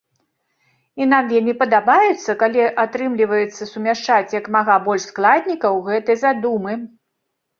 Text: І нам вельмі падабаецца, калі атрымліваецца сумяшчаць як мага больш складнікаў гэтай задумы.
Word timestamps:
І 1.03 1.05
нам 1.11 1.27
вельмі 1.33 1.53
падабаецца, 1.61 2.35
калі 2.41 2.63
атрымліваецца 2.83 3.69
сумяшчаць 3.73 4.35
як 4.39 4.45
мага 4.55 4.77
больш 4.89 5.03
складнікаў 5.11 5.73
гэтай 5.91 6.17
задумы. 6.23 6.73